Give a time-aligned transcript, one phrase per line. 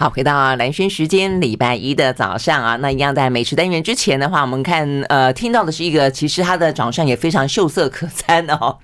[0.00, 8.78] 好，回到蓝轩时间，礼拜一的早上啊，那一样在美食单元之前的话，我们看呃，听到的是一个其实他的长相也非常秀色可餐哦，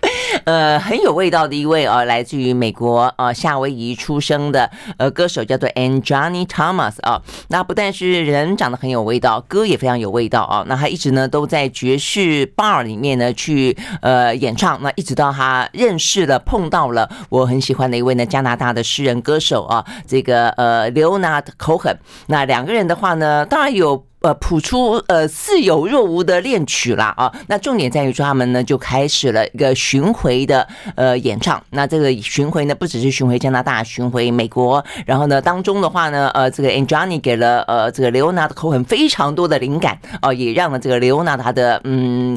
[0.44, 7.22] 呃，很有味道的一位啊，来自于美国呃夏威夷出生的呃歌手，叫做 Anjani Thomas 啊。
[7.48, 10.64] 那不但是人长得很有味道，歌也非常有味道啊。
[10.66, 20.90] 那他一直呢都在爵士 bar 里面呢去呃演唱，那一直到他认识了碰到了我很喜欢的一位呢加拿大的诗人歌手啊，这个呃。
[20.96, 21.96] Leonard Cohen，
[22.29, 27.33] 那两个人的话呢，当然有呃谱出呃似有若无的恋曲啦啊。
[27.47, 30.66] 那重点在于说他们呢就开始了一个巡回的
[30.97, 31.62] 呃演唱。
[31.71, 34.85] 那这个巡回呢不只是巡回加拿大，巡回美国。
[35.07, 42.37] 然后呢当中的话呢，呃这个 Anjani 给了呃这个 Leonard Cohen 非常多的灵感哦，也让了这个 Leonard 他的嗯。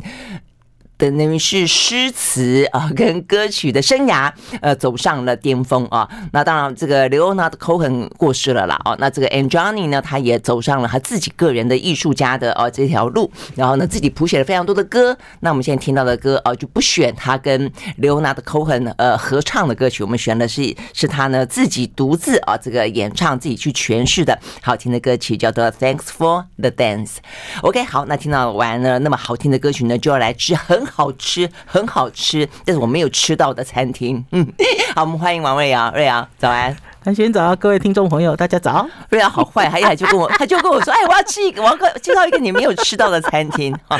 [0.99, 6.05] 等于是诗词啊，跟歌曲的生涯，呃，走上了巅峰啊。
[6.33, 8.77] 那当然，这个 Leonard Cohen 过世了啦。
[8.83, 13.31] 哦，那这个 Anjani 呢，他也走上了他自己个人的艺术家的哦这条路。
[13.55, 15.17] 然后呢，自己谱写了非常多的歌。
[15.39, 27.19] 那我们现在听到的歌哦，就不选他跟 Leonard Cohen 呃合唱的歌曲，我们选的是是他呢自己独自啊这个演唱自己去诠释的好听的歌曲，叫做 Thanks for the Dance。
[27.61, 30.88] OK，好，那听到完了那么好听的歌曲呢，就要来吃很。
[30.91, 34.23] 好吃，很好吃，但是我没有吃到的餐厅。
[34.31, 34.45] 嗯，
[34.95, 38.87] 好，我们欢迎王瑞瑶，瑞瑶早安，韩轩早，各位听众朋友，大家早。
[39.09, 43.73] 瑞瑶好坏，他一来就跟我， 他就跟我说，哎，我要吃一个，我要介绍一个你没有吃到的餐厅。
[43.87, 43.99] 啊，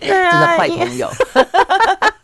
[0.00, 1.10] 真的坏朋友。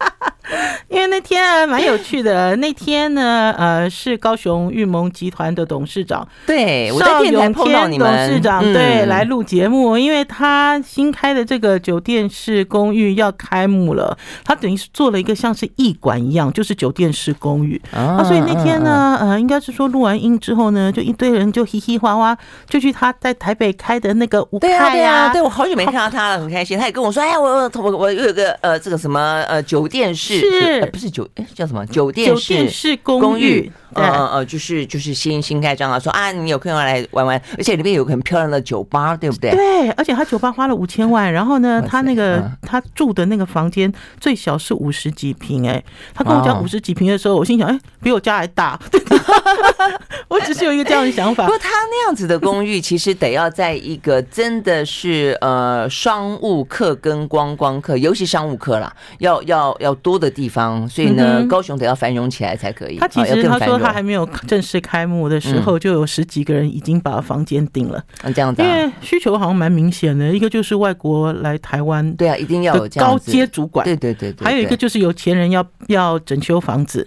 [0.88, 2.54] 因为那天啊，蛮有趣的。
[2.56, 9.96] 那天呢，呃，是高雄玉盟集团的董事长，对，我在电台碰到你们董事长，对，来录节目。
[9.96, 18.22] 因为他新开的这个酒店式公寓要开幕了，他等于是做了一个像是艺馆一样，就是酒店式公寓啊。
[18.22, 22.36] 所以那天呢，呃，应该是说录完音之后呢，就一堆人就嘻嘻哈哈，
[22.68, 24.92] 就去他在台北开的那个舞台呀。
[24.92, 26.78] 对啊，对我好久没看到他了，很开心。
[26.78, 30.41] 他也跟我说，哎呀，我我我我有个呃，这个什么呃酒店式。
[30.50, 33.70] 是，不是酒，哎，叫什么酒店式公寓？
[33.94, 39.50] 呃呃，就是就是新新开张啊，说啊，你有空要来玩玩，而且里面有个很漂亮的酒吧，对不对？
[39.50, 48.80] 对，而且他酒吧花了五千万，然后呢，他那个他住的那个房间最小是五十几平，哎，他跟我讲五十几平的时候，我心想，哎，比我家还大。
[50.28, 51.44] 我只是有一个这样的想法。
[51.44, 62.96] 不过他那样子的公寓，其实得要在一个真的是呃商务客跟观光客，尤其商务客啦，要要要多的地方，所以呢，高雄得要繁荣起来才可以。
[62.96, 63.78] 他其实他说。
[63.82, 68.00] 他还没有正式开幕的时候，就有十几个人已经把房间订了。
[68.22, 70.32] 嗯，这样子，因为需求好像蛮明显的。
[70.32, 73.84] 一个就是外国来台湾，对啊，一定要有高阶主管。
[73.84, 77.04] 对对对，还有一个就是有钱人要要整修房子。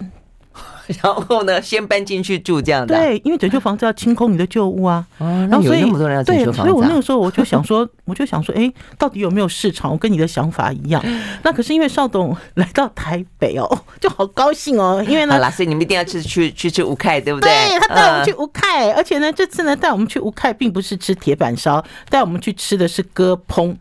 [1.02, 2.94] 然后呢，先搬进去住这样的。
[2.94, 5.04] 对，因为整修房子要清空你的旧物啊。
[5.18, 6.62] 然后所以那么多人要整修房子。
[6.62, 9.90] 对，所以我那个时候我就想说， 我就想说，哎，到底有没有市场？
[9.90, 11.02] 我跟你的想法一样。
[11.42, 13.68] 那可是因为邵董来到台北哦，
[14.00, 15.04] 就好高兴哦。
[15.08, 17.50] 因为呢，好啦，所以你们一定要去去去吃吴凯，对不对？
[17.50, 23.74] 对，他带我们去吴凯，而且呢，这次呢带我们去吴凯，并不是吃铁板烧，带我们去吃的是割烹。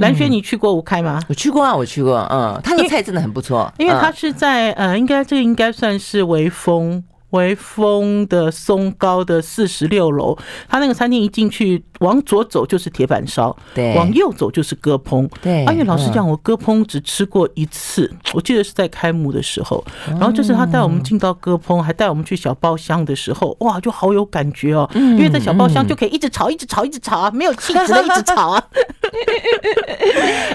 [0.00, 1.20] 兰萱，你去过吴开吗？
[1.28, 2.18] 我去过啊，我去过。
[2.30, 7.02] 嗯，他的菜真的很不错，因为他是在呃，应该这个应该算是微风。
[7.30, 10.36] 微风的松高的四十六楼，
[10.68, 15.64] 他那个餐厅一进去，往左走就是铁板烧，对，往右走就是鸽烹，对。
[15.64, 19.84] 而且老实讲，我鸽烹只吃过一次，我记得是在开幕的时候。
[20.06, 24.88] 然后就是他带我们进到鸽烹，还带我们去小包厢的时候，哇，就好有感觉哦。
[24.94, 28.62] 因为在小包厢就可以一直炒，一直炒，一直炒啊，没有气质的一直炒啊。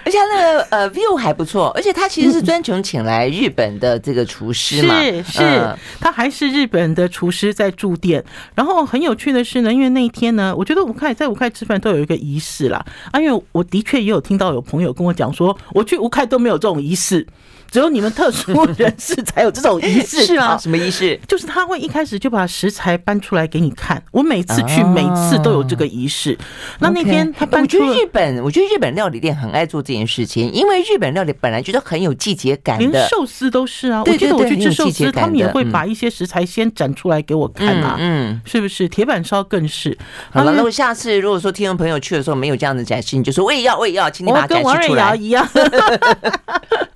[0.03, 6.60] 而且他那个呃 view 还不错，而且他其实是专程请来日本的这个厨师嘛，是是，他还是日。
[6.61, 8.23] 日本的厨师在驻店，
[8.53, 17.25] 然后很有趣的是呢，因为那一天呢，我觉得吴凯在吴凯吃饭都有一个仪式啦啊，因为我的确也有听到有朋友跟我讲说，我去吴凯都没有这种仪式。
[17.71, 20.57] 只有你们特殊人士才有这种仪式， 是吗？
[20.57, 21.17] 什么仪式？
[21.25, 24.03] 就是他会一开始就把食材搬出来给你看。
[24.11, 26.37] 我每次去，每次都有这个仪式。
[26.79, 34.03] 那那天他搬出，我觉得日本，我觉得日本料理店很爱做这件事情，因为日本料理本来觉得很有季节感的，连寿司都是啊。
[34.05, 37.95] 我觉得我去吃寿司，他们也会把一些食材先展出来给我看啊。
[37.97, 38.89] 嗯，是不是？
[38.89, 39.97] 铁板烧更是。
[40.29, 45.15] 好了，那我下次如果说听众朋友去的时候没有这样的展示，你就说我也要，我也要，请你把它展示出来。
[45.15, 45.49] 我跟王瑞瑶一样，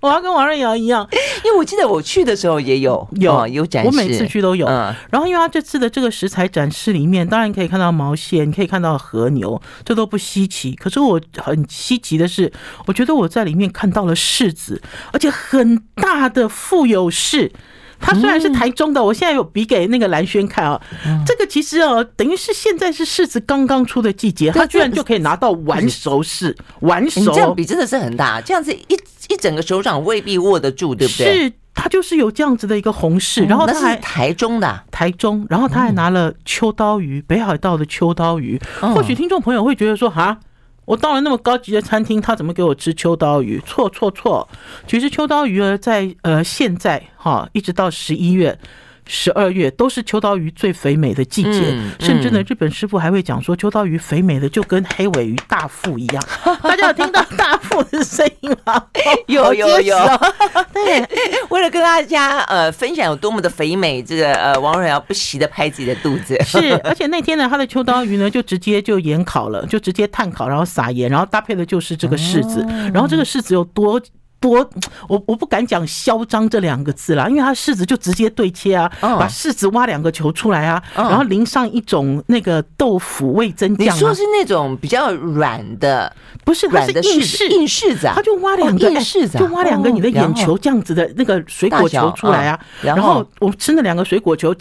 [0.01, 0.64] 我要跟王瑞瑶。
[0.73, 1.05] 一样，
[1.43, 4.65] 因为我记得我去的时候也有有有展示，我每次去都有。
[5.09, 10.73] 然后，因为他这次的这个食材展示里面，当然可以看到毛线，可以看到和牛，这都不稀奇。
[10.73, 12.53] 可是我很稀奇的是，
[12.85, 14.81] 我觉得我在里面看到了柿子，
[15.11, 17.51] 而且很大的富有柿。
[17.99, 20.79] 它虽然是台中的，我现在有比给那个蓝轩看啊。
[21.25, 27.31] 这个其实哦，等于是现在是柿子刚刚出的季节，他居然就可以拿到完熟柿，完熟。
[27.33, 28.99] 这样比真的是很大，这样子一
[29.29, 31.43] 一整个手掌未必握得住，对不对？
[31.47, 38.59] 是，它就是有这样子的一个红柿，然后他还台中的台中，然后他还拿了秋刀鱼，北海道的秋刀鱼。
[38.79, 40.39] 或许听众朋友会觉得说，哈。
[40.85, 43.59] 我到了那么高级的餐厅，他怎么给我吃秋刀鱼？
[43.65, 44.47] 错错错！
[44.87, 48.57] 其实秋刀鱼儿，在呃现在哈，一直到十一月。
[49.07, 56.23] 十二月都是秋刀鱼最肥美的季节，嗯嗯、甚至呢，日本师傅还会讲说，秋刀鱼肥美的就跟黑尾鱼大腹一样。
[56.63, 58.83] 大家有听到大腹的声音吗？
[59.27, 59.97] 有 有有。
[60.73, 61.07] 对，
[61.49, 66.37] 为了跟大家呃分享有多么的肥美，这个呃王瑞瑶不惜的拍自己的肚子。
[66.43, 74.01] 是，而且那天呢，他的秋刀鱼呢就直接就盐烤了，就直接炭烤，然后撒盐，然后搭配的就是这个柿子，哦、然后这个柿子有多。
[74.39, 74.69] 多，
[75.07, 83.95] 我我不敢讲嚣张这两个字啦，因为他柿子就直接对切啊，把柿子挖两个球出来啊，然后淋上一种那个豆腐味增酱。
[83.95, 88.13] 你说是那种比较软的，不是软的硬柿硬柿子啊？
[88.15, 92.59] 他就挖两个硬柿子，就挖两个你的眼球这样子的那个水果球出来啊。
[92.81, 94.53] 然后我们吃那两个水果球，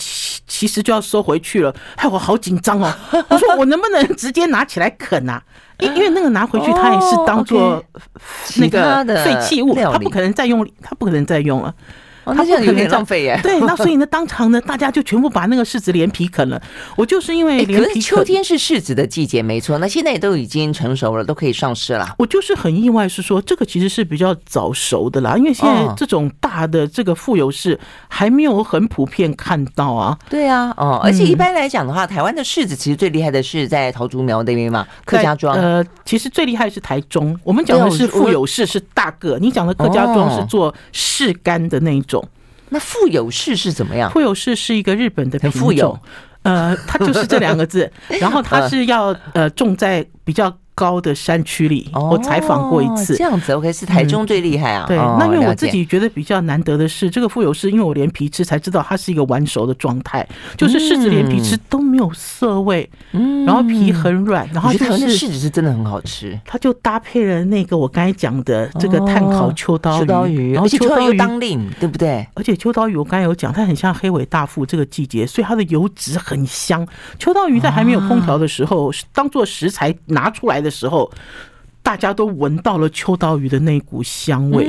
[0.47, 2.91] 其其实就要收回去了，害我好紧张哦。
[3.29, 5.43] 我说我能不能直接拿起来啃啊？
[5.81, 7.85] 因因为那个拿回去，它也是当做
[8.57, 11.75] 那个废弃物，它不可能再用，它不可能再用了。
[12.27, 13.39] 他这样有点浪费耶。
[13.43, 16.61] 对，那所以呢，当场呢，大家就全部把那个柿子连皮啃了。
[16.97, 19.79] 我就是因为连皮，可是秋天是柿子的季节，没错。
[19.79, 22.15] 那现在也都已经成熟了，都可以上市了。
[22.19, 27.77] 我就是很意外，是说这个其实是比较早熟的啦，因为现在这种大的这个富有柿
[28.09, 30.17] 还没有很普遍看到啊。
[30.31, 35.57] 对啊，哦，而且一般来讲的话，台湾的柿子其实最厉害的是在桃竹苗那边嘛，客家庄。
[35.57, 37.39] 呃，其实最厉害是台中。
[37.43, 42.14] 我们讲的是富有柿是大个，你讲的客家庄是做柿干的那一种。
[42.71, 44.11] 那富有士是怎么样？
[44.11, 45.99] 富有士是一个日本的品种，富有，
[46.43, 47.91] 呃，它就是这两个字，
[48.21, 50.57] 然后它是要呃种在比较。
[50.75, 53.17] 高的山区里，我采访过一次。
[53.17, 54.85] 这样子，OK，是台中最厉害啊。
[54.87, 60.27] 对，那因为我自己觉得比较难得的是，这个富有柿，因为我连皮吃才知道它是一个完熟的状态，
[60.57, 66.39] 就是柿子连皮吃都没有涩味，嗯，然后皮很软，然后就是柿子是真的很好吃。
[66.45, 72.27] 它就搭配了那个我刚才讲的这个炭烤秋刀鱼，然后秋刀鱼当令，对不对？
[72.35, 76.87] 而且秋刀鱼我刚才有讲，它很像黑尾大腹这个季节，所以它的油脂很香。
[77.19, 81.09] 秋刀鱼在还没有烹调的时候，当做食材拿出来的时候，
[81.83, 84.67] 大家都闻到了秋刀鱼的那股香味。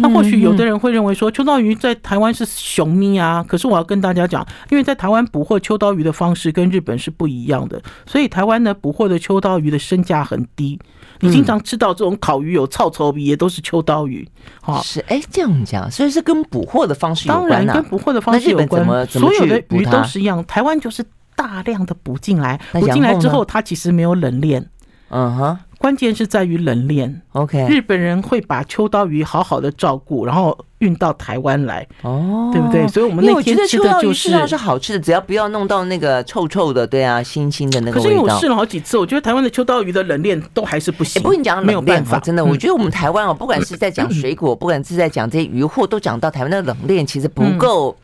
[0.00, 3.44] 那或许有的人会认为说，秋刀鱼在台湾是熊咪啊。
[3.46, 10.78] 可是我要跟大家讲，因为在台湾捕获秋刀鱼的方式跟日本是不一样的，所以台湾呢捕获的秋刀鱼的身价很低。
[11.20, 14.28] 你经常吃到这种烤鱼有臭臭味，也都是秋刀鱼。
[14.60, 17.48] 哈，是哎，这样讲，所以是跟捕获的方式有关。
[17.48, 18.84] 当然跟捕获的方式有关。
[19.06, 21.04] 所有的鱼都是一样，台湾就是
[21.36, 24.68] 大量的捕进来，捕进来之后，它其实没有冷链。
[25.10, 27.22] 嗯哼，关键是在于冷链。
[27.32, 31.86] OK，日本人会把秋刀鱼好好的照顾，然后运到台湾来。
[32.02, 32.88] 哦，对不对？
[32.88, 38.02] 所以我们那天吃的就是，是，是好吃的，只要不要弄到那个臭臭的，对啊，腥腥的那个味道。
[38.02, 41.22] 可是因为我试了好几次，我觉得台湾的秋刀鱼的冷链都还是不行。
[41.22, 42.44] 不跟你讲，没有办法，真的。
[42.44, 47.94] 我觉得我们台湾哦，不管是在讲水果， 不管是在讲这些鱼货，都讲到台湾的冷链其实不够。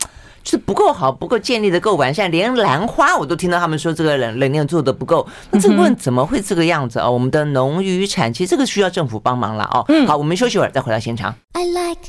[0.43, 5.27] 就是不够好，不够建立的够完善，连兰花我都听到他们说这个冷冷链做的不够。
[5.51, 7.11] 那这个部分怎么会这个样子哦？
[7.11, 9.87] 我们的农渔产其实这个需要政府帮忙了哦。
[10.07, 11.35] 好，我们休息会儿再回到现场。
[11.53, 12.01] I like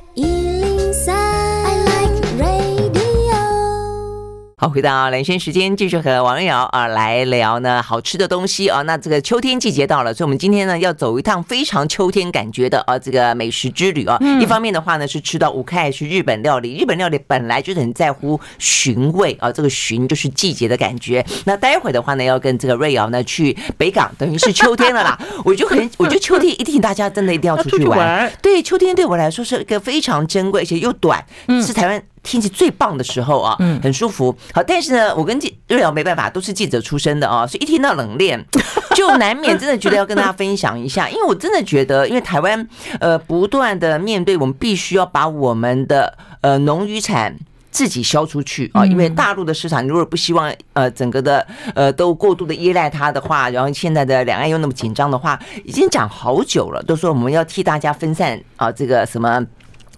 [4.62, 8.84] 好，回到兰萱时间，继续和王瑞瑶啊来聊呢好吃的东西啊。
[8.84, 14.20] 那这个秋天季节到了，所以我们今天呢要走一趟非常秋天感觉的啊这个美食之旅啊。
[14.39, 21.25] 一方面的话呢是吃到五开是日本料理，日本料理本来就是很在乎寻味啊，这个寻就是季节的感觉。
[21.46, 25.20] 那待会的话呢要跟这个瑞瑶呢去北港，等于是秋天了啦。
[25.44, 28.32] 我就很，我觉得秋天一定大家真的一定要出去玩。
[28.44, 31.25] 对，秋天对我来说是一个非常珍贵而且又短，
[31.65, 32.03] 是台湾。
[32.24, 34.36] 天气最棒的时候啊，嗯很舒服。
[34.54, 38.44] 好，但是呢，我跟记瑞瑶没办法，都是记者出身的啊，所以一听到冷链，
[38.96, 42.68] 就难免真的觉得要跟大家分享一下，因为我真的觉得，因为台湾
[43.00, 47.36] 呃不断的面对，我们必须要把我们的呃农渔产
[47.72, 59.44] 自己销出去啊，因为大陆的市场如果不希望呃整个的呃都过度的依赖它的话，然后现在的两岸又那么紧张的话，已经讲好久了，都说我们要替大家分散啊这个什么。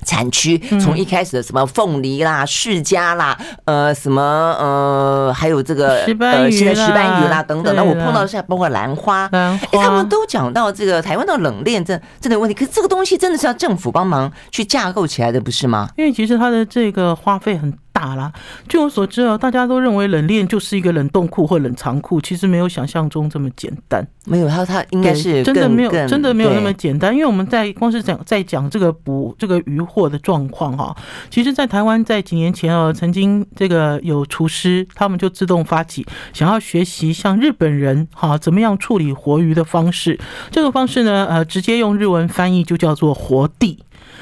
[0.03, 15.89] 产区从一开始的什么凤梨啦、释迦啦，呃，什么呃，还有这个呃，现在石斑鱼啦等等，那我碰到现在包括兰花，哎，他们都讲到这个台湾的冷链这这个问题，可是这个东西真的是要政府帮忙去架构起来的，不是吗？
[15.97, 18.31] 因为其实它的这个花费很大啦。
[18.67, 24.05] 据我所知啊，大家都认为冷链就是一个冷冻库或冷藏库，其实没有想象中这么简单。
[24.25, 27.13] 没有，它它应该是真的没有，真的没有那么简单。
[27.13, 30.95] 因为我们在光是讲在讲这个捕这个鱼货的状况哈，
[31.29, 34.25] 其实，在台湾在几年前啊，曾经这个有。
[34.33, 40.19] 厨师他们就自动发起想要学习像日本人哈怎么样处理活鱼的方式。
[40.49, 43.77] 这个方式呢，呃，直接用日文翻译就叫做活地。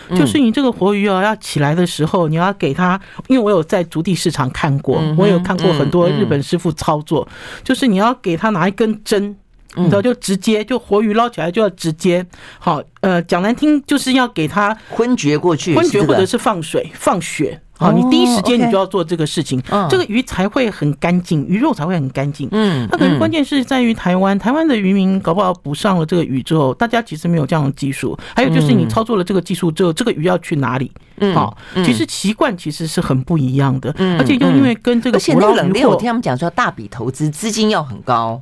[0.09, 7.27] 就是你这个活鱼哦，要起来的时候，你要给它，因为我有在足地市场看过，我有看过很多日本师傅操作，
[7.63, 9.35] 就是你要给它拿一根针，
[9.75, 12.25] 你知道，就直接就活鱼捞起来就要直接，
[12.59, 17.61] 好，呃，讲难听就是要给它昏厥过去，昏厥或者是放水放血。
[17.81, 19.59] 好，你第一时间你就要做这个事情，
[19.89, 22.47] 这个鱼才会很干净，鱼肉才会很干净。
[22.51, 28.15] 嗯，那可能关键是在于台湾，台湾的渔民搞不好补上了这个鱼之后，大家其实没有这样的技术。
[28.35, 30.91] 还有就是你操作了这个技术之后，这个鱼要去哪里？
[31.33, 33.91] 好，其实习惯其实是很不一样的。
[34.19, 38.41] 而且又因为跟这个，而且那个冷链，我听他们讲说大笔投资，资金要很高。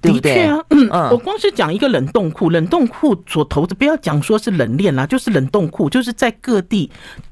[0.00, 0.34] 对不对？
[0.34, 6.88] 的确啊，嗯，我光是讲一个冷冻库，冷冻库所投资，不要讲说是冷链啦，就是冷冻库，就是在各地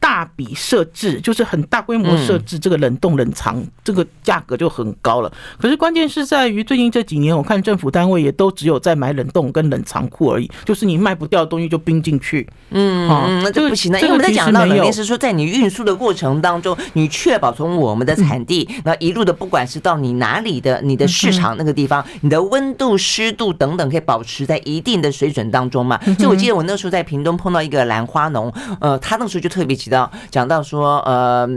[0.08, 5.30] 大笔设置，就是很大规模设置这个冷冻冷藏，这个价格就很高了。
[5.60, 12.48] 可是关键是在于最近这几年，我看政府单位也都只有在买冷冻跟冷藏库而已，就是你卖不掉的东西就冰进去。
[12.70, 22.38] 嗯，嗯，那就不行了，因为我们在讲到冷链是说，在你运输的过程当中，你确保从我们的产地，那一路的不管是到你哪里的你的市场那个地方，你的。
[22.48, 26.00] 温度、湿度等等可以保持在一定的水准当中嘛？
[26.18, 28.50] 所以我记得我那时候在屏东碰到一个兰花农，
[28.80, 29.98] 呃，他那时候就特别提到
[30.31, 31.49] 讲到说，呃，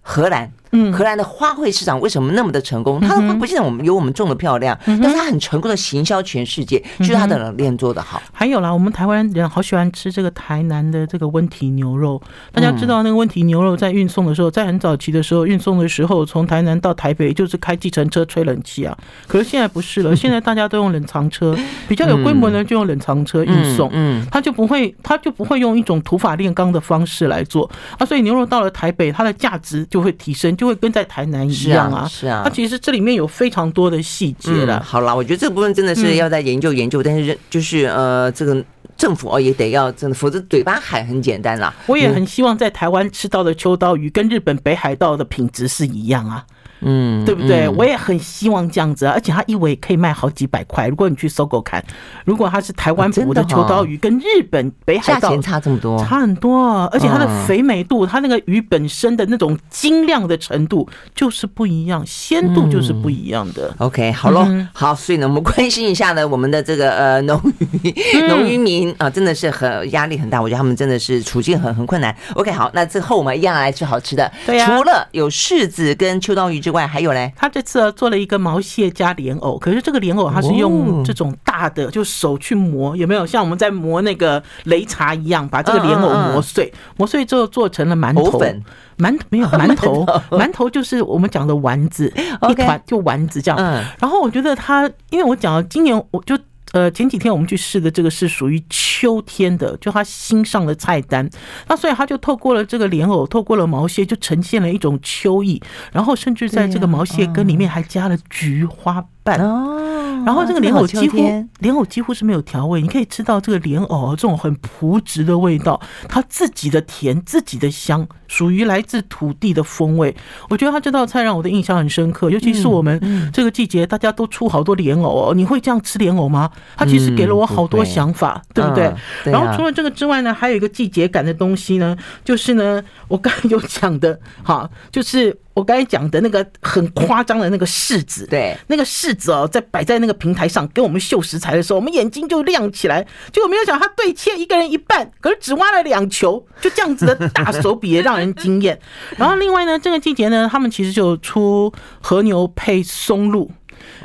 [0.00, 0.50] 荷兰。
[0.72, 3.00] 嗯，荷兰的花卉市场为什么那么的成功？
[3.00, 8.22] 它的花不见得我们有我们种的漂亮，但是它很成功的行销全世界，就是它的冷链做的好。
[8.32, 12.22] 还有啦，我们台湾人好喜欢吃这个台南的这个温体牛肉。
[12.52, 18.96] 大家知道那个温体牛肉在运送的时候，在很早期的时候运送的时候，从台南到台北就是开计程车吹冷气啊。
[19.26, 21.56] 可是现在不是了，现在大家都用冷藏车，
[21.88, 23.90] 比较有规模的就用冷藏车运送。
[23.92, 28.06] 嗯，他就不会，他就不会用一种土法炼钢的方式来做啊。
[28.06, 30.56] 所以牛肉到了台北，它的价值就会提升。
[30.60, 34.78] 就会跟在台南一样啊，是啊，它其实这里面有非常多的细节了。
[34.82, 38.62] 好啦，我觉得这个部分真的是要再研究研究，但是就是呃，这个
[39.00, 41.74] 政府哦也得要真的，否则嘴巴喊很简单啦。
[41.86, 46.44] 我也很希望在台湾吃到的秋刀鱼跟日本北海道的品质是一样啊。
[46.82, 47.68] 嗯，对不对？
[47.68, 50.88] 我也很希望这样子啊，而且它一尾可以卖好几百块。
[50.88, 51.84] 如果你去搜狗看，
[52.24, 63.74] 如果它是台湾捕的秋刀鱼，跟日本北海道钱差这么多，差很多，而且它的肥美度，它那个鱼本身的那种精亮的程度就是不一样，鲜度就是不一样的。
[63.76, 67.38] OK，好喽，好，所以呢，我们关心一下呢，我们的这个呃农
[67.82, 67.92] 渔
[68.26, 72.14] 农渔民啊，真的是很压力很大，我觉得他们真的是处境很很困难。
[72.34, 83.26] OK，好，那之后我们一样来吃好吃的，对呀，除了有柿子跟秋刀鱼之外，还有嘞，他这次做了一个毛蟹加莲藕，可是这个莲藕它是用这种大的，就手去磨，有没有？
[83.26, 88.38] 像我们在磨那个擂茶一样，把这个莲藕磨碎，磨碎之后做成了馒头。
[88.38, 88.62] 粉，
[88.98, 90.68] 馒头没有 馒头，馒头。
[90.70, 92.12] 就是我们讲的丸子，
[92.48, 93.58] 一团就丸子这样。
[93.98, 96.38] 然后我觉得他，因为我讲了今年我就。
[96.72, 101.28] 呃，前几天我们去试的这个是属于秋天的，就他新上的菜单，
[101.68, 105.60] 那所以他就透过了这个莲藕，透过了毛蟹，就呈现了一种秋意，
[105.92, 111.16] 然后甚至在这个毛蟹羹里面还加了菊花瓣哦，然后这个莲藕几乎
[111.58, 120.14] 莲藕几乎是没有调味，你可以吃到这个莲藕这种很朴质的味道，它自己的甜，自己的香，属于来自土地的风味。
[120.48, 126.50] 我觉得它这道菜让我的印象很深刻，尤其是我们这个季节大家都出好多莲藕，你会这样吃莲藕吗？
[126.76, 128.92] 它其实给了我好多想法，对不对？
[129.24, 148.80] 然后除了这个之外呢，还有一个季节感的东西呢，就是呢，我刚才有讲的，哈，就是我刚才讲的那个很夸张的那个柿子，对，那个柿子哦，在摆在那个平台上给我们秀食材的时候，我们眼睛就亮起来，结果没有想到他对切一个人一半，可是只挖了两球，就这样子的大手笔也让人惊艳。
[149.18, 153.50] 然后另外呢，这个季节呢，他们其实就出和牛配松露。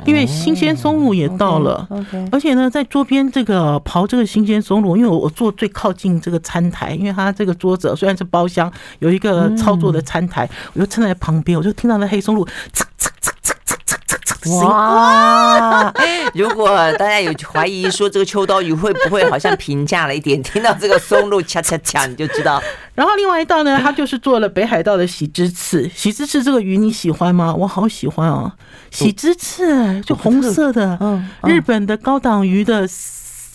[0.04, 1.88] 因为新鲜松露也到了，
[2.30, 12.46] 而且呢，在桌边这个刨这个新鲜松露，因为我我坐最靠近这个餐台，因为它这个桌子虽然是包厢，有一个操作的餐台，我就站在旁边，我就听到那黑松露，
[14.60, 15.92] 哇！
[16.34, 22.62] 如果大家有怀疑说这个秋刀鱼会不会好像平价了一点，听到这个松露恰恰恰，你就知道。
[22.94, 25.88] 然后另外一道呢，它就是做了北海道的喜之刺。
[25.94, 27.54] 喜之刺这个鱼你喜欢吗？
[27.54, 28.50] 我好喜欢哦。
[28.90, 32.88] 喜之刺就红色的，嗯日本的高档鱼的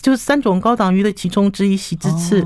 [0.02, 2.44] 就是三种高档鱼的其中之一，喜之刺，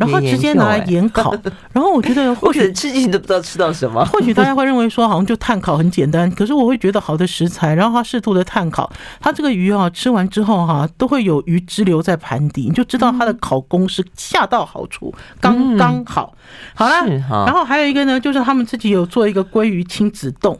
[0.00, 1.32] 然后直接拿来盐烤。
[1.72, 4.02] 然后我觉得或许吃进去都不知道吃到什么。
[4.06, 16.34] 或许大家会认为说好像就碳烤很简单，可是我会觉得好的食材，然后它适度的碳烤，它这个鱼啊吃完之后哈、啊、都会有鱼汁留在盘底，你就知道它的烤工是恰到好处，刚刚好。
[16.74, 20.58] 好啦，然后还有一个呢，就是他们自己有做一个鲑鱼亲子冻。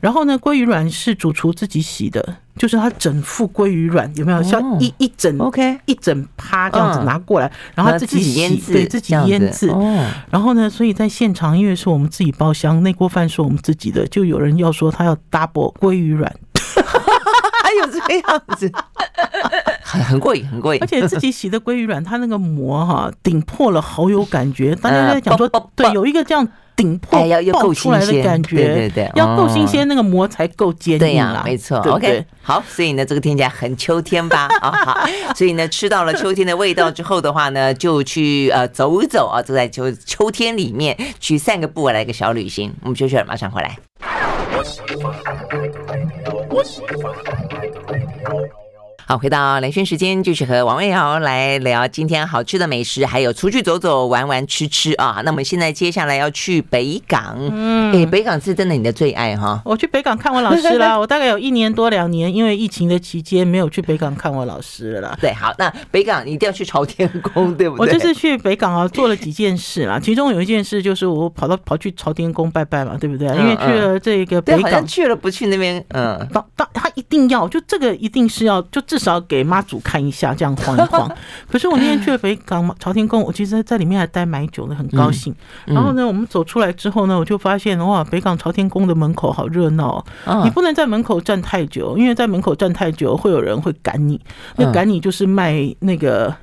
[0.00, 9.66] 然后呢，鲑鱼卵是主厨自己洗的，就是它整副鲑鱼卵有没有像一一整 OK 一整趴这样子拿过来，然后自己洗，对，自己腌制。
[10.30, 16.30] 然后呢，所以在现场，因为是我们自己包厢，那锅饭是我们自己的，就有人要说他要 double 鲑鱼卵，
[17.62, 18.70] 还有这个样子，
[19.82, 20.80] 很很过瘾，很过瘾。
[20.82, 24.74] 而且自己洗的鲑鱼卵，它那个膜哈顶破了，好有感觉。
[24.76, 26.46] 大家在讲说，对，有一个这样。
[26.76, 30.98] 顶破要要够出来的感觉，对对对，要够新鲜，那个膜才够坚硬。
[30.98, 31.78] 对呀，没错。
[31.80, 34.48] OK，好，所以呢，这个听起来很秋天吧？
[34.60, 42.72] 啊，好，所以呢，吃到了秋天的味道之后的话呢，就去呃走一走啊，走在秋秋天里面去散个步，来个小旅行。
[42.82, 43.78] 我们休息了，马上回来。
[49.12, 55.20] 好，回到蓝轩时间，继续和王卫瑶来聊今天好吃的美食，还有出去走走、玩玩、吃吃啊。
[55.22, 59.60] 那我们现在接下来要去北港，嗯，哎，北港是真的你的最爱哈。
[59.66, 65.18] 我去北港看我老师啦， 我大概有一年多两年，因为疫情的期间没有去北港看我老师了啦。
[65.20, 67.86] 对，好，那北港你一定要去朝天宫，对不对？
[67.86, 73.28] 我这次去北港啊，做了几件事啦，其中有一件事就是我跑到跑去朝天宫拜拜嘛，对不对？
[73.28, 78.80] 因为去了这个北港，去了不去那边，嗯，当当他一定要，就这个一定是要就。
[78.92, 81.10] 至少给妈祖看一下，这样晃一晃。
[81.50, 85.34] 可是我那天去了北港朝天宫，我其实在里面还待蛮久的，很高兴。
[85.64, 90.42] 然后呢，我们走出来之后呢，我就发现哇，北港朝天宫的门口好热闹哦。
[90.44, 94.20] 你不能在门口站太久，因为在门口站太久会有人会赶你。
[94.56, 96.34] 那赶你就是卖那个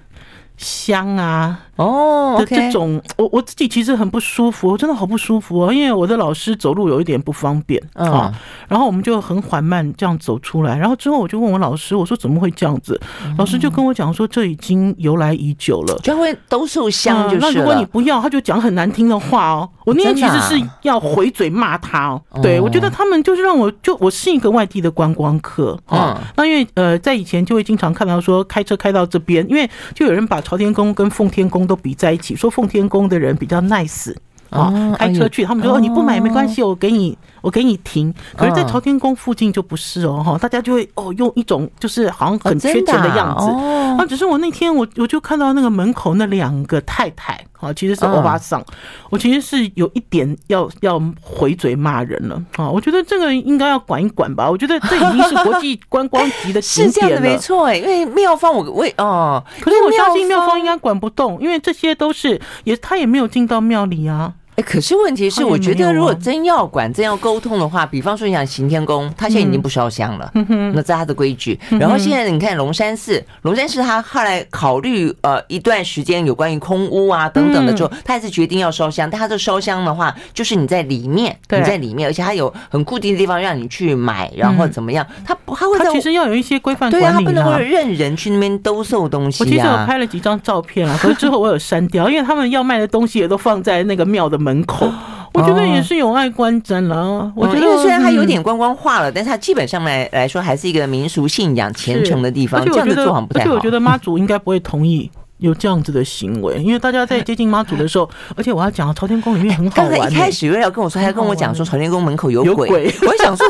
[0.60, 1.60] 香啊。
[1.78, 8.38] 哦，的这种我我自己其实很不舒服，我真的好不舒服哦，因为我的老师走路有一点不方便啊。
[8.68, 13.00] 然后我们就很缓慢这样走出来，然后之后我就问我老师，我说怎么会这样子？
[13.38, 17.40] 老师就跟我讲说，这已经由来已久了，就会都受香就是。
[17.40, 19.70] 那如果你不要，他就讲很难听的话哦。
[19.86, 22.22] 我那天其实是要回嘴骂他哦。
[22.44, 26.22] 对，我觉得他们就是让我就我是一个外地的观光客啊。
[26.36, 31.60] 那因为呃在以前就会经常看到说开车开到这边，因为就有人把朝天宫跟奉天宫。
[31.70, 34.12] 都比在一起，说奉天宫的人比较 nice
[34.50, 38.12] 啊，开车去，他们说哦，你不买没关系，我给你，我给你停。
[38.36, 43.46] 可是，在朝天宫附近就不是哦，哈，大家就会哦，用一种就是好像很缺钱的样子。
[43.46, 47.40] 啊，只是我那天我我就看到那个门口那两个太太。
[47.60, 48.64] 啊，其实是欧巴桑，
[49.10, 52.70] 我其实是有一点要要回嘴骂人了啊！
[52.70, 54.50] 我觉得这个应该要管一管吧。
[54.50, 57.76] 我觉得这已经是国际 观光级的景点了，是这样的，没错哎。
[57.76, 64.34] 因为妙方我我哦，可是我相信妙方应该管不动，因为这些都是也他也没有进到庙里啊。
[64.62, 70.32] 可是问题是，我觉得如果真要管、真要沟通的话，比方说你想行天宫，他现在已经不烧香了，
[70.74, 71.60] 那这是他的规矩。
[71.80, 79.10] 然后现在你看龙山寺，龙山寺他后来考虑呃一段时间有关于空屋啊等等的之后，他还是决定要烧香。
[79.10, 85.06] 但他这烧香的话，就是你在里面，你在里面，而且他有很固定的地方让你去买，然后怎么样？
[85.26, 89.44] 他不他会他其实要有一些规范管理，对啊，他不能够任人去那边兜售东西。
[89.44, 94.49] 我其实我拍了几张照片啊，可是之后我有删掉，因为他们要卖的东西也都放在那个庙的门。
[94.50, 94.92] 门口，
[95.34, 97.32] 我觉得也是有碍观瞻了。
[97.36, 102.66] 我觉得虽然它有点观光化了，但是它基本上来来说还是一个民俗信仰虔诚的地方。
[102.66, 103.46] 这样子做好不太好。
[103.46, 109.92] 而且我觉得妈祖应该不会同意有这样子的行为，因为大家在接近妈祖的时候，而且我要讲朝天宫里面很好玩。
[109.94, 113.46] 刚才一开始又要跟我说，还要跟我讲说朝天宫门口有鬼，我想说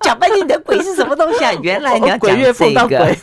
[0.00, 1.52] 讲半天你的鬼是什么东西啊？
[1.62, 3.16] 原来你要讲这个。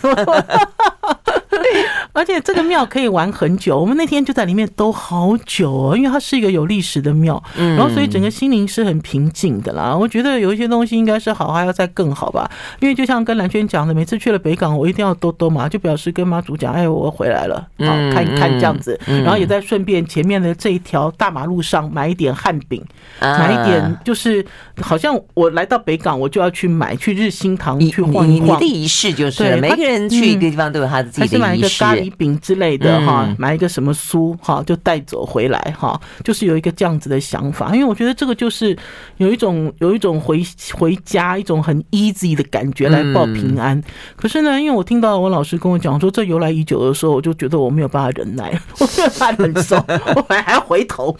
[2.19, 9.95] 而且这个庙可以玩很久，我们那天就在里面兜好久哦，因为它是一个有历史的庙，然后所以整个心灵是很平静的啦。
[9.95, 12.51] 我觉得有一些东西应该是好，还要再更好吧。
[12.81, 22.83] 因为就像跟蓝轩讲的，每次去了北港，我一定要兜兜嘛，就表示跟妈祖讲，哎，我回来了，好看一看这样子，然后也在顺便前面的这一条大马路上买一点汉饼，
[23.21, 24.45] 买一点就是
[24.81, 28.57] 好像我来到北港，我就要去买去日新堂去晃一晃。
[28.57, 31.85] 你的仪式就是每个人去一个地方都有他的自己的仪式。
[32.09, 38.75] 礼饼之类的哈，买一个什么书哈，就带走回来哈，就是有一个这样子的想法，因为我觉得这个就是
[39.17, 40.43] 有一种有一种回
[40.73, 43.81] 回家一种很 easy 的感觉来报平安。
[44.15, 49.75] 可是呢，因为我听到我老师跟我讲说这由来已久的时候，我就觉得我没有办法忍耐，我没有办法忍受，
[50.15, 51.15] 我还回头。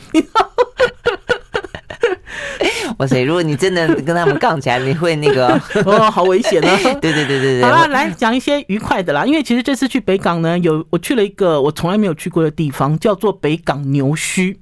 [2.97, 3.21] 哇塞！
[3.23, 5.47] 如果你真的跟他们杠起来，你会那个
[5.85, 6.77] 哦，好危险啊！
[6.99, 7.63] 对对对对对。
[7.63, 9.25] 好了，来讲一些愉快的啦。
[9.25, 14.55] 因为其实这次去北港呢，有我去了一个我从来没有去过的地方，叫做北港牛墟。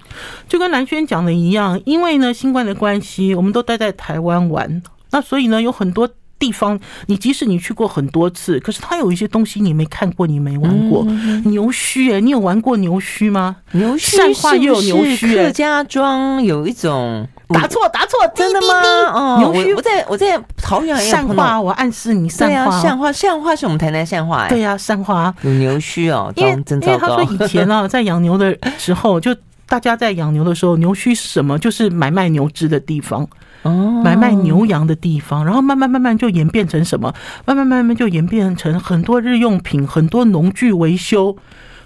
[0.47, 6.09] 就跟兰轩讲的一样，因为呢新冠的关系，我们都待在台湾玩，那所以呢有很多。
[6.39, 11.03] 地方，你即使你去过很多次，可是它有一些东西你没看过，你没玩过。
[11.45, 13.55] 牛墟，哎，你有玩过牛墟吗？
[13.71, 17.27] 牛墟善化又有牛墟，客家庄有一种。
[17.49, 18.67] 答错，答错，真的吗？
[19.13, 29.35] 哦，牛墟，我在我在桃园善化，我暗示你善化，善化，善化是我们台南善化，哎，对呀，善化有牛须哦，因为因为他说以前啊， 在养牛的时候，就
[29.67, 31.57] 大家在养牛的时候，牛墟是什么？
[31.57, 33.27] 就是买卖牛只的地方。
[33.63, 37.11] 哦，买卖牛羊的地方，然后慢慢慢慢就演变成什么？
[37.43, 41.35] 慢慢慢慢就演变成很多日用品，很多农具维修，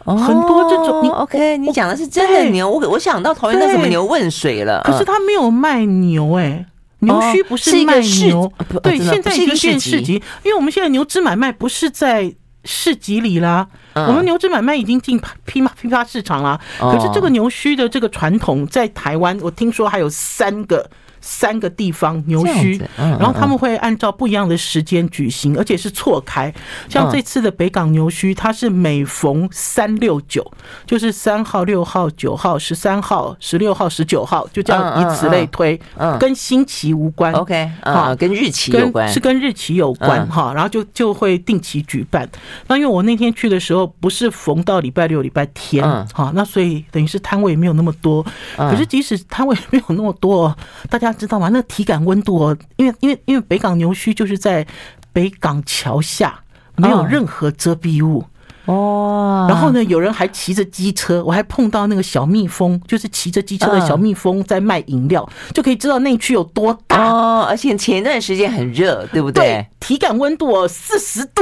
[0.05, 1.03] 很多这种。
[1.03, 1.57] 你 OK？
[1.57, 2.69] 你讲的是真的牛？
[2.69, 6.65] 我我想到桃园那什么牛问水了，可是他没有卖牛哎，
[6.99, 8.51] 牛墟不是卖牛，
[8.83, 12.33] 对，现在已经变市集，因为我们现在牛只买卖不是在
[12.63, 16.59] 市集里啦，我们牛只买卖已经进批发批发市场啦。
[16.79, 20.89] 可是这个牛墟的这个传统在台湾，我听说还有三个。
[21.21, 26.51] 三个地方牛墟，然后他们会按照不一样的时间举行，而且是错开。
[26.89, 30.43] 像这次的北港牛墟，它是每逢三六九，
[30.85, 35.79] 就是三号、六号、九号、十三号、十六号、十九号，就这样以此类推，
[36.19, 37.31] 跟星期无关。
[37.33, 40.51] OK，啊，跟日期有关，是跟日期有关哈。
[40.55, 42.27] 然后就就会定期举办。
[42.65, 48.25] 那因为我那天去的时候不是逢到礼拜六、礼拜天，哈，那所以等于是摊位没有那么多。
[48.57, 50.55] 可是即使摊位没有那么多，
[50.89, 51.10] 大家。
[51.13, 51.49] 知道吗？
[51.49, 54.65] 那体感温度哦，因为因为因为北港牛墟就是在
[55.13, 56.39] 北港桥下，
[56.75, 58.19] 没有任何遮蔽物。
[58.21, 58.25] 哦，
[58.65, 67.45] 然后呢，有人还骑着机车，我还碰到那个小蜜蜂，就是骑着机车的小蜜蜂在卖饮料，就可以知道那区有多大哦。
[67.49, 69.43] 而且前一段时间很热，对不对？
[69.43, 71.41] 对，体感温度哦，四十度。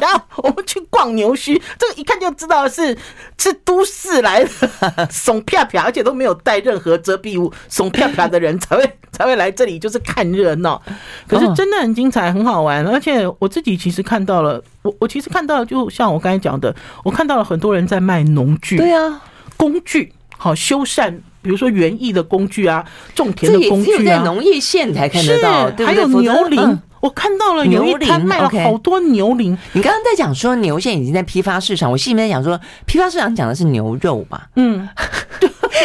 [0.00, 2.96] 然后我们去逛牛墟，这个一看就知道是
[3.38, 4.50] 是都市来的，
[5.10, 10.80] 怂啪啪，而且都没有带任何遮蔽物，怂啪啪的人才会 才会来这里，就是看热闹。
[11.26, 14.62] 可是真的很精彩，很好玩，而且我自己其实看到了。
[14.82, 19.20] 我我其实看到，就像我刚才讲的，我看到了很多人在卖农具，对啊，
[19.56, 21.10] 工具，好修缮，
[21.42, 22.84] 比如说园艺的工具啊，
[23.14, 29.56] 种田的工具啊，只有在农业县才看得到，还有牛铃，我看到了有一摊卖了好多牛铃。
[29.72, 34.48] 你刚刚在讲说牛现在已经在批发市场，我心里面在讲说批发市场讲的是牛肉吧？
[34.56, 34.88] 嗯。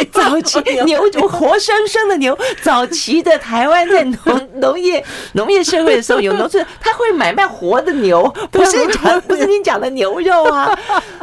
[0.12, 1.08] 早期 牛。
[1.10, 5.04] 就活生生的牛，早期的台湾在农 农业
[5.34, 10.76] 农业社会的时候，有农村他会买卖活的牛，不是讲不是你讲的牛肉啊，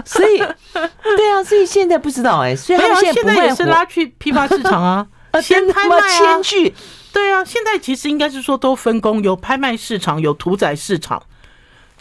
[0.06, 5.06] 所以对啊，所以现在不知道哎，所以他们现在不卖，也是拉去批发市场啊，
[5.42, 6.74] 先拍卖先去，
[7.12, 11.22] 对啊，现在其实应该是说都分工，有拍卖市场，有屠宰市场，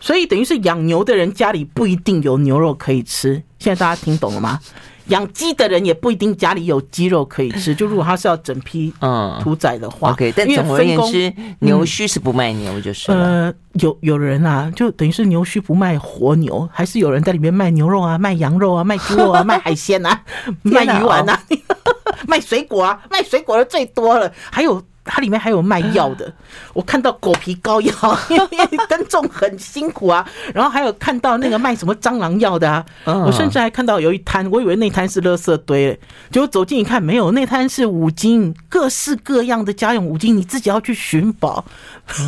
[0.01, 4.61] 所以等于是养牛的人家里不一定有牛肉可以吃，现在大家听懂了吗？
[5.07, 13.47] 养鸡的人也不一定家里有鸡肉可以吃， 就如果他是要整批嗯屠宰的话，嗯，OK，但总而言之，牛须是不卖牛就是，嗯。
[13.47, 20.21] 呃，有有人啊，就等于是牛须不卖活牛，还是有人在里面卖牛肉啊，卖羊肉啊，卖猪肉啊，卖海鲜啊，
[20.63, 21.41] 卖鱼丸啊，
[22.29, 24.83] 卖水果啊，卖水果的最多了，还有。
[25.05, 26.33] 它里面还有卖药的，
[26.73, 27.93] 我看到狗皮膏药，
[28.29, 30.25] 因 为耕种很辛苦啊。
[30.55, 35.99] 然后还有看到那个卖什么蟑螂药的啊，我甚至还看到有一摊，我以为那摊是垃圾堆，
[36.31, 41.65] 结果走近一看，没有，那摊是五金，各式各样的家用五金，你自己要去寻宝。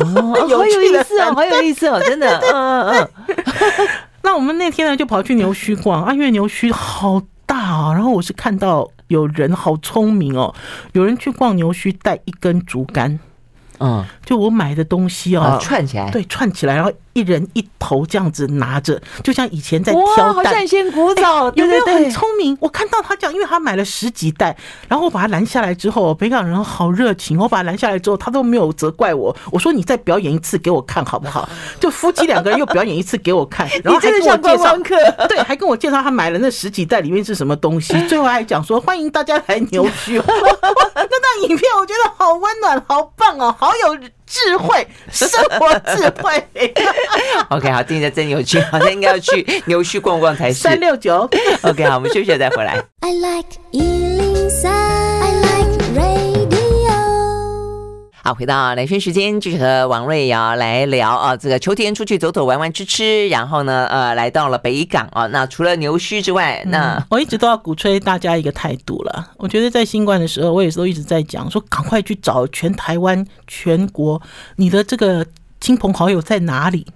[0.01, 2.39] 哦， 好有意思哦，好有意思哦， 真的。
[2.51, 3.09] 嗯嗯。
[4.23, 7.93] 那我们那天呢，就跑去牛墟逛啊，因为牛墟好大啊。
[7.93, 8.89] 然后我是看到。
[9.13, 10.53] 有人好聪明哦，
[10.93, 13.19] 有人去逛牛墟带一根竹竿，
[13.79, 16.91] 嗯，就我买的东西哦，串起来，对，串起来，然后。
[17.13, 22.57] 一人一头这样子拿着，就像以前在挑蛋，好像以前古早，有没有很聪明？
[22.59, 24.55] 我看到他这样，因为他买了十几袋，
[24.87, 29.35] 然后我把他拦下来之后，北港人好热情，我把他拦下来之后，他都没有责怪我。
[29.51, 31.47] 我说你再表演一次给我看好不好？
[31.79, 34.77] 就夫妻两个人又表演一次给我看，然后还跟我介绍，
[35.27, 40.21] 对，还跟我介绍他买了那十几袋里面是什么东西， 最后还讲说欢迎大家来牛墟。
[40.95, 43.97] 那段影片我觉得好温暖，好棒哦，好有。
[44.33, 46.43] 智慧，生活智慧。
[47.49, 50.55] OK，好，听起来真有趣，好像应该要去 牛墟逛逛才是。
[50.55, 51.29] 三六九
[51.61, 52.83] ，OK，好，我们休息了再回来。
[53.01, 53.49] I like
[58.25, 65.27] 好，回到兰萱时间，继续和王瑞瑶来聊啊，这个秋天出去走走玩玩吃吃，然后呢，呃，来到了北港啊。
[65.27, 69.31] 那除了牛墟之外，那、嗯、我一直都要鼓吹大家一个态度了。
[69.35, 74.21] 我觉得在新冠的时候，我也是都一直在讲，说赶快去找全台湾、全国
[74.55, 75.25] 你的这个
[75.59, 76.87] 亲朋好友在哪里。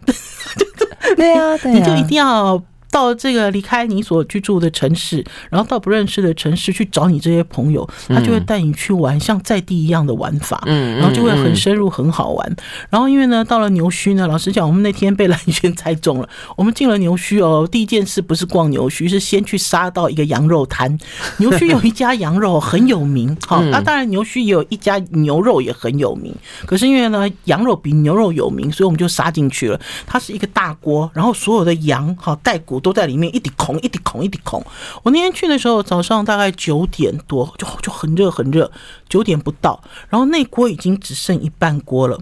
[1.18, 2.64] 对啊，对啊，你就一定要。
[2.90, 12.56] 到这个离开你所居住的城市，然后到不认识的城市去找你这些朋友，他就会带你去玩，像在地一样的玩法，嗯，然后就会很深入，很好玩。
[12.90, 16.30] 然后因为呢，到了牛墟呢，老实讲，我们那天被蓝轩猜中了。
[16.56, 20.98] 我们进了牛墟哦，第一件事不是逛牛墟，是先去杀到一个羊肉摊。
[21.40, 26.34] 牛墟有一家羊肉很有名， 好，那当然牛墟也有一家牛肉也很有名。
[26.66, 29.80] 可是因为呢，羊肉比牛肉有名，所以我们就杀进去了。
[30.06, 32.77] 它是一个大锅，然后所有的羊哈带骨。
[32.80, 34.64] 都在里面，一滴孔，一滴孔，一滴孔。
[35.04, 38.72] 我那天去的时候，早上大概九点多，就就很热，很热，
[39.08, 42.20] 九点不到，然后那锅已经只剩一半锅了。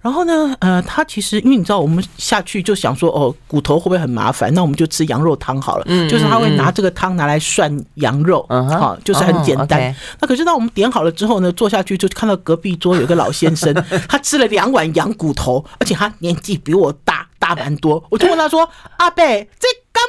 [0.00, 4.54] 然后呢，呃，他其实因为你知道，我们下去就想说，哦，骨头会不会很麻烦？
[4.54, 5.84] 那我们就吃羊肉汤好了。
[5.86, 9.94] 嗯，就是他会拿这个汤拿来涮羊肉，好，就是很简单。
[10.20, 13.74] 那可是当我们点好了之后呢，坐下去就看到隔壁桌有个老先生，
[14.08, 18.02] 他吃了两碗羊骨头，而且他年纪比我大大蛮多。
[18.08, 19.66] 我就问他说：“阿贝，这？”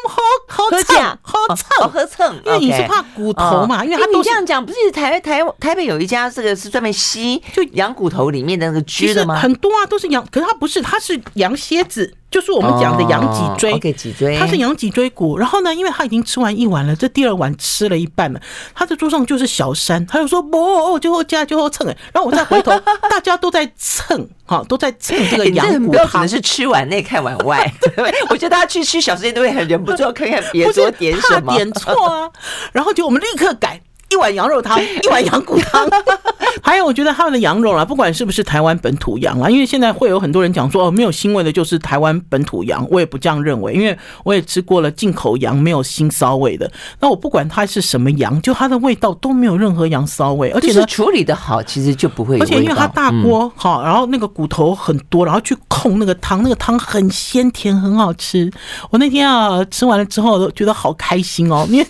[0.08, 9.36] 好好蹭，好蹭，好蹭，因为你是怕骨头嘛，因为他你这样讲，不是台台台北有一家这个是专门吸就羊骨头里面的那个汁的吗？
[9.40, 12.14] 很多啊，都是羊，可是它不是，它是羊蝎子。
[12.32, 15.36] 就是我们讲的羊脊椎脊椎，它是羊脊椎骨。
[15.40, 18.40] 然后呢，因为他已经吃完一碗了，这第二碗吃了一半了，
[18.76, 21.98] 他的桌上就是小山，他就说不，哦，最后加最后蹭哎。
[22.14, 22.70] 然后我再回头，
[23.10, 26.06] 大家都在蹭，哈，都在蹭这个 羊骨汤。
[26.06, 27.74] 可能是吃碗内看碗外，
[28.30, 32.30] 我觉得大家去吃小吃店都会很忍不就要 看看别桌点什么，点错啊。
[32.72, 33.82] 然后就我们立刻改。
[34.12, 35.88] 一碗羊肉汤， 一碗羊骨汤。
[36.62, 42.86] 还有，我觉得他们的羊肉啦，不管是不是台湾本土羊啦，因为现在会有很多人讲说哦，没有腥味的，就是台湾本土羊。
[42.92, 46.70] 我也不这样认为，因为我也吃过了进口羊，没有腥骚味的。
[47.00, 52.44] 那我不管它是什么羊，就它的味道都没有任何羊骚味，而且呢，处理的好，其实就不会有。
[52.44, 58.52] 而且因为它大锅好，然后那个骨头很多，然后去控那个汤，那个汤很鲜甜，很好吃。
[58.90, 61.88] 我那天啊吃完了之后，都觉得好开心哦，因为。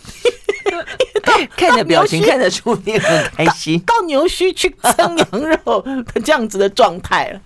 [1.56, 3.80] 看着表情看得出你很开心。
[3.82, 5.28] 到牛墟去蒸羊
[5.66, 7.40] 肉的这样子的状态了。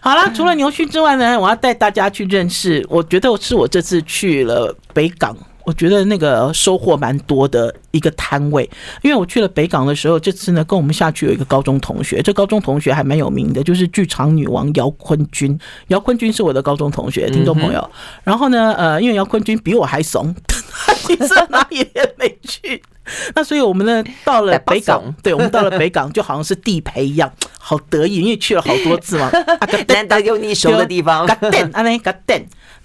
[0.00, 2.84] 好啦，除了牛墟之外呢，我要带大家去认识。
[2.88, 8.68] 我觉得是我这次去了北港，我觉得那个收获蛮多的一个摊位。
[9.02, 15.58] 因为我去了北港的时候，这次呢跟我们下去有一个高中同学，这高中同学还蛮有名的，就是剧场女王姚坤君。
[15.88, 17.90] 姚坤君是我的高中同学，听众朋友。
[18.22, 20.34] 然后呢，呃，因为姚坤君比我还怂，
[20.86, 22.82] 他其实哪里也没去。
[23.34, 29.30] 那所以我们呢到了北港，对，我们到了北港 就好像是地陪一样，好得意，因为去了好多次嘛。
[29.88, 31.26] 难得有你熟的地方。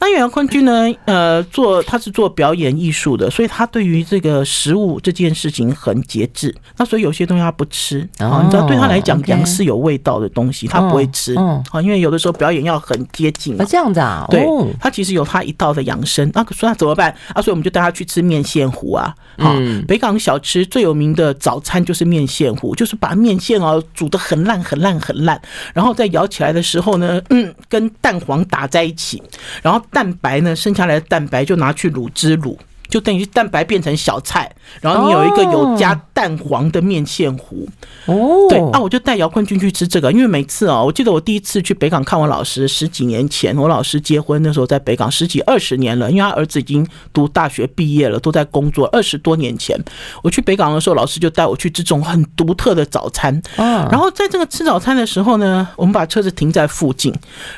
[0.02, 0.90] 那姚坤君呢？
[1.04, 6.56] 呃，做他是做表演艺术的，所以他对于这个食物这件事情很节制。
[6.78, 13.60] 那所以有些东西他不吃啊，你知道对他来讲，羊是有味道的东西，他不会吃啊，因为有的时候表演要很接近。
[13.60, 14.26] 啊，这样子啊？
[14.30, 14.48] 对，
[14.80, 16.32] 他其实有他一道的养生。
[16.34, 17.42] 那说他怎么办啊？
[17.42, 19.14] 所以我们就带他去吃面线糊啊。
[19.38, 19.54] 好，
[19.86, 25.42] 北港小吃最有名的早餐就是面线糊，就是把面线哦煮得很烂很烂很烂，
[25.74, 29.22] 然后再舀起来的时候呢，嗯，跟蛋黄打在一起，
[29.62, 29.84] 然后。
[29.92, 32.56] 蛋白呢，剩下来的蛋白就拿去卤汁卤。
[32.90, 37.70] 就等于蛋白变成小菜，然后你有一个有加蛋黄的面线糊
[38.08, 48.88] 哦，对啊，我就带姚坤君去吃这个，因为每次啊，我记得我第一次去北港看我老师十几年前，我老师结婚那时候在北港十几二十年了，因为他儿子已经读大学毕业了，都在工作。
[48.88, 49.80] 二十多年前
[50.24, 53.88] 我去北港的时候，老师就带我去这种很独特的早餐啊。
[53.92, 57.14] 然后在这个吃早餐的时候呢，我们把车子停在附近，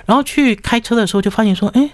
[0.05, 1.89] 然后去开车的时候就发现说，哎。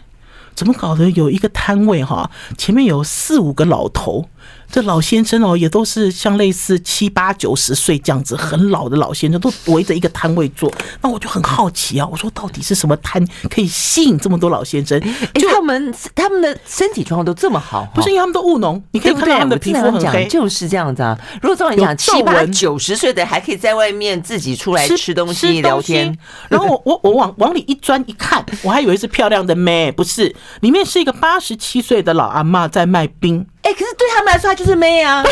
[0.58, 1.08] 怎么搞的？
[1.12, 4.26] 有一个摊位哈，前面有四五个老头。
[4.70, 10.70] 这老先生哦，也都是像类似七八九十岁这样子很老的老先生，都围着一个摊位坐。
[11.02, 15.00] 那我就很好奇啊，我说到底是什么摊可以吸引这么多老先生？
[15.34, 21.18] 就他们他们的身体状况都这么好，不是因为他们都务农，你可以看到他们的皮肤很黑，就是这样子啊。
[21.42, 26.18] 如果照你讲，七八九十岁的还可以在外面自己出来吃东西聊天，
[26.50, 33.48] 然后我我我往往里一钻一看，我还以为是漂亮的妹，不是，里面是一个八十七岁的老阿妈在卖冰。
[33.68, 35.22] 哎，可是对他们来说，他就是妹啊！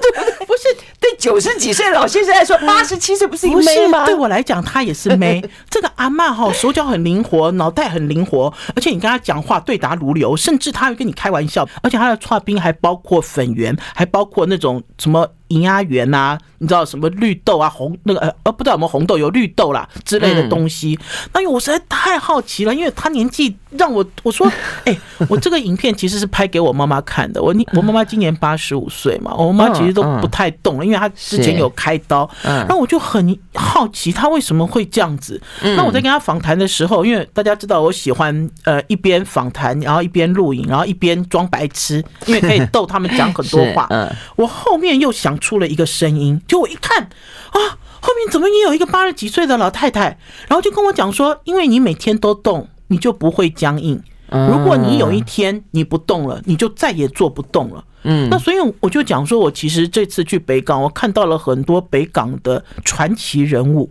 [0.00, 4.06] 不是，不是对九十几岁的老先生来说，八十七岁不是妹吗？
[4.06, 5.42] 对我来讲，他也是妹。
[5.68, 11.68] 这个阿嬷哈，手脚很灵活，脑袋很灵活，而且你跟他讲话对答如流，甚至他会跟你开玩笑。
[11.82, 20.98] 而且他的串冰还包括粉圆，还包括那种什么银鸭圆呐，你知道什么绿豆啊、红那个呃呃，不知道有没有红豆，有绿豆啦之类的东西。
[21.34, 24.50] 那因为我实在太好奇了，因为他年纪让我我说，
[24.84, 24.96] 哎，
[25.28, 27.42] 我这个影片其实是拍给我妈妈看的。
[27.42, 32.28] 我你我妈妈今年八十五岁嘛，我妈其实都不太动了，因为她之前有开刀。
[32.42, 35.40] 然后我就很好奇，她为什么会这样子。
[35.62, 43.88] 那我在跟她访谈的时候，因为大家知道我喜欢呃一边访谈，然后一边录影，然后一边装白痴，因为可以逗他们讲很多话。
[44.36, 47.58] 我后面又想出了一个声音，就我一看啊，
[48.00, 53.98] 后面怎么也有一个八十几岁的老太太，然后就跟我讲说，因为你每天都动，你就不会僵硬。
[54.28, 57.84] 如果你有一天你不动了，你就再也做不动了。
[58.04, 63.90] 嗯，那所以我就讲说，我其实这次去北港，我看到了很多北港的传奇人物。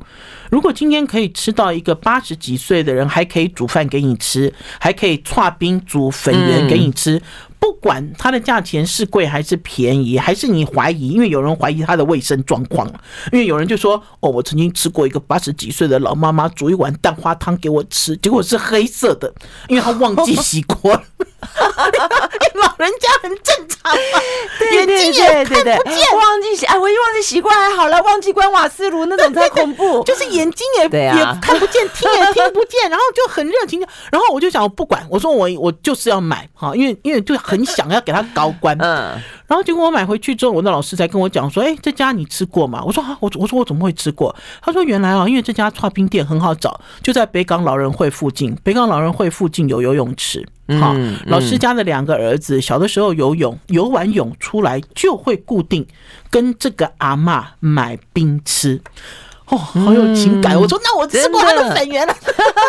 [0.49, 7.21] 如果今天可以吃到一个八十几岁的人，还可以煮饭给你吃，还可以串冰煮粉圆给你吃。
[7.69, 12.87] 不管它的价钱是贵还是便宜，还是你怀疑，因为有人怀疑它的卫生状况，
[13.31, 19.31] 因为有人就说：“哦，我曾经吃过一个八十几岁的老妈妈煮一碗蛋花汤给我吃，结果是黑色的，
[19.67, 20.99] 因为她忘记洗锅。”
[22.55, 24.21] 老人家很正常嘛，
[24.71, 33.79] 眼睛也看不见，忘记洗，哎，我一忘记习惯还好了，忘记关瓦斯炉那种太恐怖， 就是眼睛也也看不见，听也听不见，然后就很热情，
[34.11, 39.21] 然后我就想，我不管，我说我我就是要买哈，因为因为就很想要给他高官，嗯。
[39.49, 48.55] 然后结果我买回去之后，我的老师才跟我讲说：“哎，这家你吃过吗？”我说：“啊，我我说我怎么会吃过？”他说：“原来啊，因为这家刨冰店很好找，就在北港老人会附近。
[48.63, 50.47] 北港老人会附近有游泳池，
[50.79, 55.87] 好，老师家的两个儿子小的时候游泳，游完泳出来就会固定
[56.29, 58.79] 跟这个阿妈买冰吃。”
[59.49, 60.59] 哦，好有情感！
[60.59, 62.15] 我说，那我吃过他的粉圆了。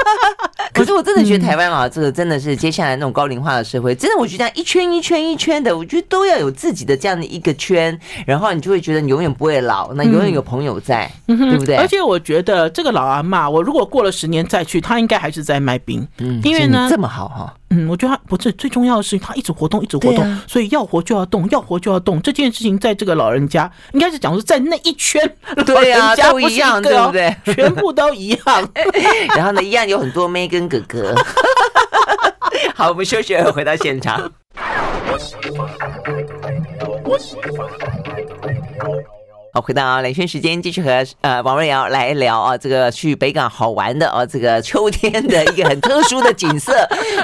[0.73, 11.77] 可是我真的觉得台湾啊，这个真的是接下来那种高龄化的社会，真的我觉得一圈一圈一圈的，我觉得都要有自己的这样的一个圈，然后你就会觉得你永远不会老，那永远有朋友在，对不对？
[11.77, 17.55] 而且我觉得这个老阿妈，我如果过了十年再去，他应该还是在卖冰，嗯因为呢，这么好哈。
[17.73, 22.21] 嗯，我觉得他不是最重要的是，他一直活动，一直活动，啊、所以要活就要动，要活就要动。
[22.21, 25.23] 这件事情在这个老人家，应该是讲说在那一圈，
[25.65, 27.37] 对啊，都一样，对不对？
[27.55, 28.73] 全部都一样。
[29.37, 31.15] 然后呢，一样有很多妹跟哥哥。
[32.75, 34.33] 好，我们休息了，回到现场。
[39.53, 46.73] 好，回到连线时间，继续和呃王瑞瑶来聊啊，这个去北港好玩的啊，这个秋天的一个很特殊的景色。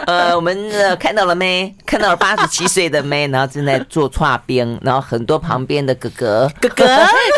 [0.06, 1.72] 呃，我们呃看到了没？
[1.86, 6.84] 看到了八十七岁的妹，然后正在做剉冰，然后很多旁边的哥哥哥哥，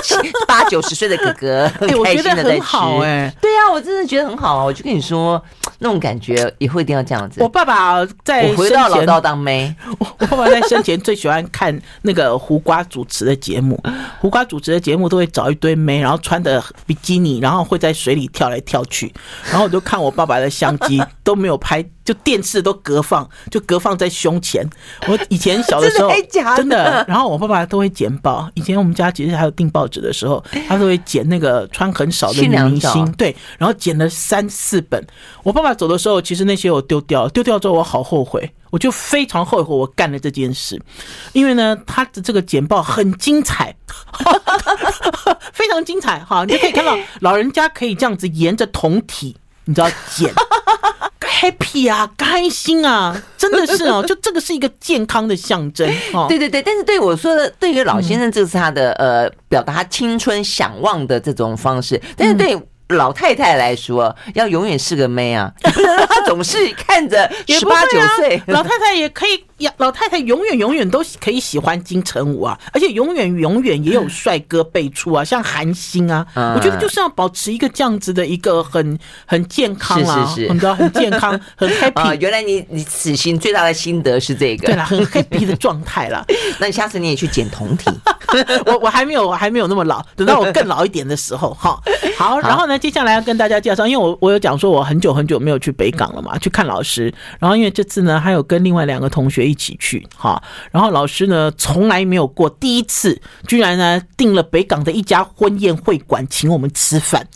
[0.49, 2.77] 八九十岁的哥哥，很开心的在吃。
[3.03, 4.65] 哎，对呀，我真的觉得很好啊。
[4.65, 5.43] 我就跟你说，
[5.79, 7.41] 那种感觉以后一定要这样子。
[7.41, 13.81] 我爸爸在我回到老道当妹， 我爸爸在生前最喜欢看那个胡瓜主持的节目，
[14.19, 14.79] 胡瓜主持的。
[14.89, 19.13] 节目都会找一堆妹，然后穿的比基尼，然后会在水里跳来跳去，
[19.51, 24.67] 然后我就看我爸爸的相机 都没有拍，就电视都隔放，就隔放在胸前。
[25.07, 26.09] 我以前小的时候
[26.57, 28.49] 真的，然后我爸爸都会剪报。
[28.55, 35.07] 以前我们家其实还有订报纸的时候， 他都会剪那个穿很少的女明星，对，然后剪了三四本。
[35.43, 38.51] 我爸爸走的时候，其实那些我丢掉了，丢掉之后我好后悔。
[38.71, 40.79] 我就非常后悔我干了这件事，
[41.33, 43.75] 因为呢，他的这个简报很精彩，
[45.55, 46.45] 非常精彩哈！
[46.45, 49.35] 你就可以看到老人家可以这样子沿着胴体，
[49.69, 50.33] 你知道减，
[51.21, 56.25] happy 啊，开心啊，真的是哦， 就这个是一个健康的象征哦。
[56.27, 62.59] 对对对，但是对我说的，对于老先生，这是他的呃，表达他青春想望的这种方式，但是对。
[62.89, 68.43] 老太太来说，要永远是个妹啊，不 能她总是看着十八九岁。
[68.47, 69.45] 老太太也可以。
[69.79, 76.25] 老太太永远永远都可以喜欢金城武啊，而且永远永远也有帅哥辈出啊，像韩星啊，
[76.55, 78.97] 我觉得就是要保持一个这样子的一个很
[79.27, 82.15] 很健康啊，是是是，你知道很健康 很 happy。
[82.21, 86.25] 原来你你此行最大的心得是这个，对了，很 happy 的状态了。
[86.61, 87.91] 那你下次你也去剪胴体，
[88.65, 91.77] 我我还没有我还没有那么老，等到我更老一点的时候哈。
[92.17, 99.49] 好，然后呢，接下来要跟大家介绍，因为我我有讲说我很久很久没有去北港了嘛，去看老师，然后因为这次呢还有跟另外两个同学。
[99.49, 107.27] 一起去哈，然后老师呢从来没有过，第一次居然呢订了北港的一家婚宴会馆，请我们吃饭。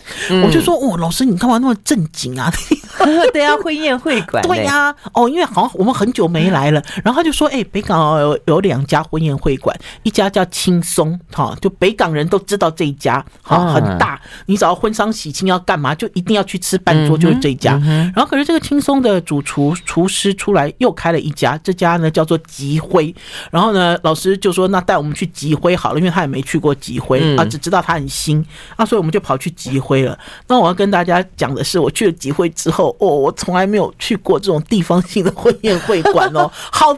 [0.45, 2.53] 我就说哦，老师你干嘛那么正经啊？
[3.33, 4.43] 对啊，婚宴会馆。
[4.47, 6.83] 对呀，哦，因为好像我们很久没来了。
[7.03, 14.21] 然后他就说，哎，北港有有两家婚宴会馆，一家叫轻松，哈，就北港人都知道这一家，哈，很大。
[14.45, 17.81] 你只要婚丧喜庆要干嘛，就一定要去吃半桌，就是这一家。
[18.15, 23.13] 然后可是这个轻松的主厨厨师出来又开了一家，这家呢叫做吉辉。
[23.51, 28.45] 然后呢，老师就说那带我们去吉辉好了，因为他也没去过吉辉啊，只知道他很新
[28.77, 30.19] 啊，所以我们就跑去吉辉了。
[30.47, 36.95] 那我要跟大家讲的是，我去了吉辉之后，哦，我从来没有去过这种地方性的婚宴会馆哦， 好。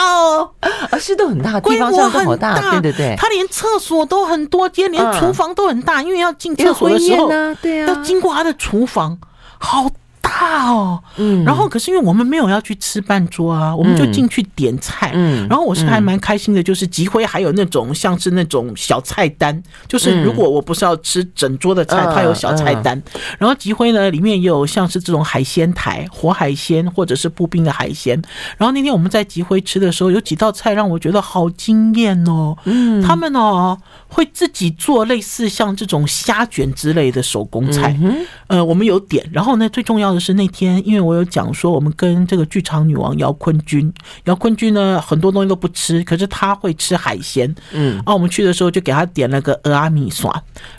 [0.00, 0.50] 哦，
[0.90, 7.28] 啊，是都很大，地方上都好大，对对对，他连厕所都很多间，连厨房都很大，因为要进厕所的时候，
[7.60, 9.18] 对啊，要经过他的厨房，
[9.58, 9.86] 好。
[10.30, 23.02] 大哦，嗯，然后可是因为我们没有要去吃半桌啊，我们就进去点菜，嗯，然后我是还蛮开心的，就是集会还有那种像是那种小菜单，就是如果我不是要吃整桌的菜，它有小菜单，
[23.38, 28.22] 然后集会呢里面也有像是这种海鲜台，活海鲜或者是步冰的海鲜，
[28.56, 33.76] 然后那天我们在集会吃的时候，有几道菜让我觉得好惊艳哦，嗯，他们哦
[34.06, 37.98] 会自己做类似像这种虾卷之类的手工菜，
[38.46, 40.19] 呃，我们有点，然后呢最重要的。
[40.20, 43.92] 是那天，因为我有讲说，我们跟这个剧场女王姚坤君，
[44.24, 47.52] 姚坤君呢很多东西都不吃，可是她会吃海鲜。
[47.72, 50.30] 嗯，啊，我们去的时候就给她点了个蚵仔米刷，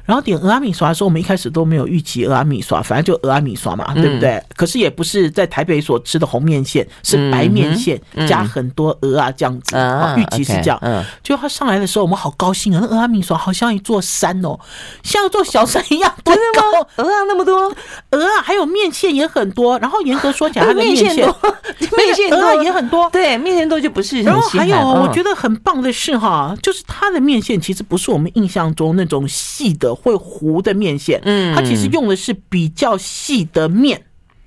[0.06, 4.39] 然后点蚵仔米刷的时候，我们一开始都没有预期蚵仔米刷，反正就蚵仔米刷嘛，对不对？
[4.56, 9.76] 可是也不是在台北所吃的红面线，是白面线加很多鹅啊这样子。
[9.76, 10.78] 啊，预期是这样。
[10.82, 12.80] 嗯，就他上来的时候，我们好高兴啊！
[12.82, 14.60] 那蚵仔米刷好像一座山哦，
[15.02, 17.74] 像一座小山一样多高，鹅啊那么多，
[18.12, 19.31] 鹅啊还有面线也。
[19.32, 21.36] 很多， 然后严格说起来，它的面线多，
[21.98, 23.10] 面线多也很多。
[23.10, 24.22] 对，面线多就不是。
[24.22, 34.04] 然后还有，我觉得很棒的是哈，就是它的面线其实不是我们印象中那种细的会糊的面线，嗯，它其实用的是比较细的面，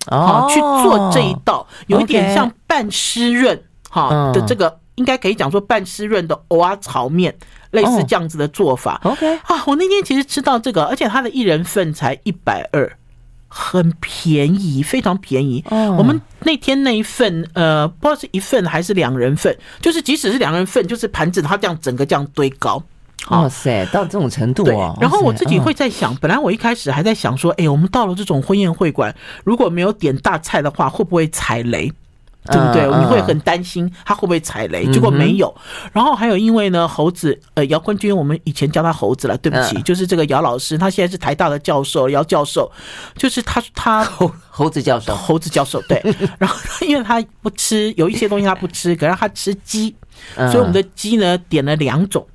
[0.06, 7.34] 啊，去做这一道，有一点像半湿润哈的这个，应该可以讲说半湿润的蚵仔炒面，
[7.70, 9.00] 类似这样子的做法。
[9.04, 12.96] OK 啊，我那天其实吃到这个，而且它的一人份才一百二。
[13.56, 15.64] 很便宜，非常便宜。
[15.70, 22.82] 我们那天那一份，呃，不知道是一份还是两人份，就是即使是两人份，就是盘子它这样整个这样堆高。
[23.30, 24.98] 哇塞，到这种程度哦。
[25.00, 31.92] 然后我自己会在想，本来我一开始还在想说，哎，我们到了这种婚宴会馆，如果没有点大菜的话，会不会踩雷？
[32.46, 32.86] 对不对？
[32.98, 35.54] 你会很担心他会不会踩雷，结果没有。
[35.92, 42.70] 然后还有因为呢，猴子呃，姚坤军，我们以前叫他猴子了，对不起，就是这个姚老师，他现在是台大的教授，姚教授，
[43.16, 46.02] 就是他他 猴猴子教授，猴子教授对。
[46.38, 49.94] 然后因为他不吃有一些东西他不吃，可是他吃鸡，
[50.34, 52.26] 所以我们的鸡呢点了两种，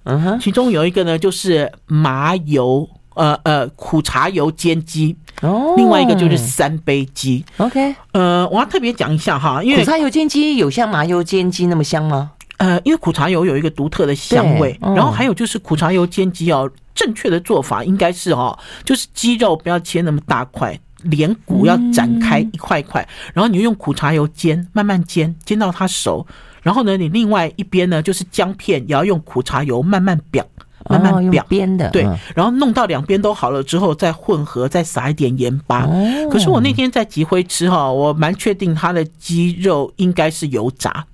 [0.42, 2.90] 其中有一个呢就是麻油。
[3.16, 7.44] 呃呃，苦茶油煎鸡，哦，另外一个就是三杯鸡。
[7.58, 12.32] OK，呃，我要特别讲一下哈，因为苦茶油煎鸡有像麻油煎鸡那么香吗？
[12.58, 26.28] 呃，因为苦茶油有一个独特的香味，然后还有就是苦茶油煎鸡哦，正确的做法应该是哦，就是鸡肉不要切那么大块，连骨要展开一块一块，然后你用苦茶油煎，慢慢煎，煎到它熟，
[26.62, 30.44] 然后呢，你另外一边呢就是姜片，也要用苦茶油慢慢煸。
[30.88, 32.04] 慢慢表边的，对，
[32.36, 35.88] 然后弄到两边都好了之后，再混合，再撒一点盐巴。
[36.32, 41.06] 可是我那天在集会吃哈，我蛮确定它的鸡肉应该是油炸。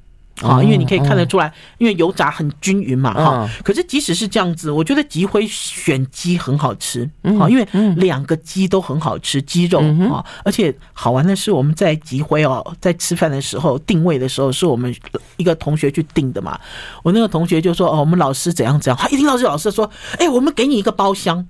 [0.42, 3.50] 啊，因为你可以看得出来，因为油炸很均匀嘛，哈。
[3.64, 7.10] 可是即使是这样子，我觉得集辉选鸡很好吃，
[7.40, 7.66] 啊，因为
[7.96, 9.80] 两个鸡都很好吃，鸡肉
[10.12, 14.94] 啊，而且好玩的是，我们在集辉哦，在吃饭的时候定位的时候，是我们
[15.38, 16.60] 一个同学去定的嘛。
[17.02, 21.48] 我那个同学就说：“哦，我们老师怎样怎样。”他一听到这老师说：“哎，我们给你一个包厢。”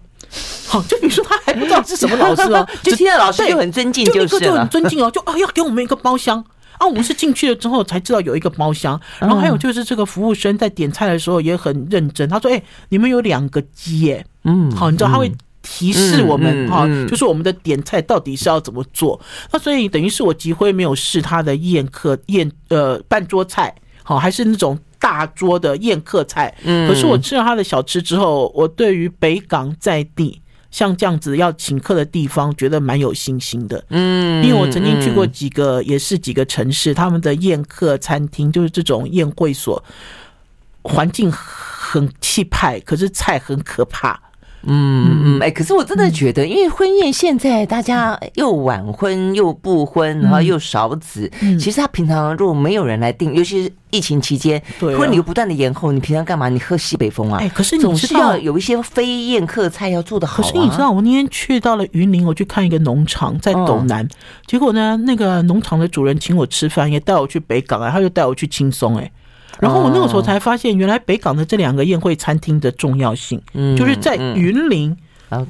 [0.68, 6.44] 好，就比如说他还不知道是什么老师哦， 就听到老师就很尊敬，就是就很尊敬哦，就啊要给我们一个包厢。
[6.78, 19.20] 啊，我们是进去了之后才知道有一个包厢，然后还有就是这个服务生在点菜的时候也很认真，他说：“哎，你们有两个鸡耶，嗯，好，你知道他会提示我们哈，就是我们的点菜到底是要怎么做。
[19.52, 23.74] 那所以等于是我集辉没有试他的宴客宴呃半桌菜，
[24.04, 30.42] 好，还是那种大桌的宴客菜，嗯，可是我吃了他的小吃之后，我对于北港在地。
[30.76, 33.82] 像这样子要请客的地方，觉得蛮有信心的。
[33.92, 39.82] 嗯，因为我曾经去过几个，也是几个城市，他们的宴客餐厅就是这种宴会所，
[40.82, 44.20] 环境很气派，可是菜很可怕。
[44.68, 56.50] 嗯嗯，哎，可是我真的觉得，因为婚宴现在大家又晚婚又不婚，然后又少子，其实他平常如果没有人来订，尤其是疫情期间，婚礼又不断的延后，你平常干嘛？
[56.50, 57.40] 你喝西北风啊？
[57.40, 60.42] 哎，可是你总是要有一些非宴客菜要做的好。
[60.42, 64.08] 可是你知道，我那天去到了云林，我去看一个农场在斗南，
[64.48, 69.12] 结果呢，那个农场的主人请我吃饭，也带我去北港啊，他又带我去轻松，哎。
[69.60, 74.96] 然后我那个时候才发现，原来北港的这两个宴会餐厅的重要性，嗯，就是在云林。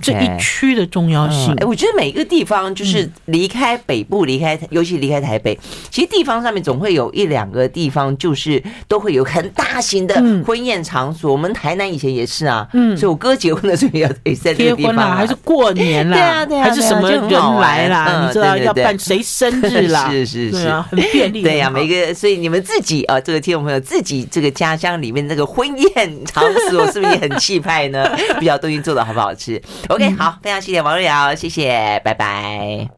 [0.01, 5.57] 这一区的重要性，哎，我觉得每一个地方就是离开北部，离开，尤其离开台北，
[5.89, 10.15] 其实地方上面总会有一两个地方，就是都会有很大型的
[10.45, 11.32] 婚宴场所。
[11.32, 17.21] 我们台南以前也是啊，嗯，所以我哥结婚的时候也也在这个地方，还是过年啦， 对啊，对啊，还是什么人
[17.59, 28.05] 来啦，你知道要办谁生日啦， 是是是，很便利，对呀，每个，所以你们自己啊，这个听众朋友自己这个家乡里面那个婚宴场所是不是也很气派呢？
[28.36, 32.89] 不知道东西做的好不好吃？OK，好，非常谢谢王瑞瑶，谢谢，拜拜。